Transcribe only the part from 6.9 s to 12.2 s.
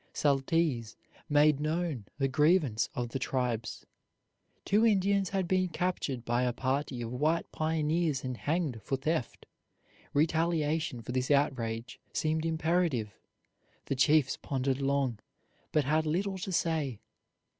of white pioneers and hanged for theft. Retaliation for this outrage